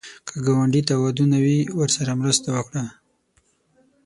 که 0.27 0.35
ګاونډي 0.45 0.81
ته 0.87 0.93
ودونه 1.03 1.37
وي، 1.43 1.59
ورسره 1.79 2.11
مرسته 2.21 2.49
وکړه 2.53 2.83